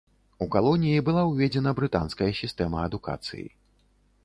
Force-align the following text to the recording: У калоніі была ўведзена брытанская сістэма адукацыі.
У 0.45 0.45
калоніі 0.53 1.03
была 1.09 1.23
ўведзена 1.27 1.75
брытанская 1.81 2.31
сістэма 2.41 2.77
адукацыі. 2.87 3.47